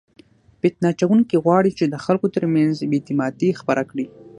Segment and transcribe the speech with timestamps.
[0.61, 4.05] فتنه اچونکي غواړي چې د خلکو ترمنځ بې اعتمادي خپره کړي.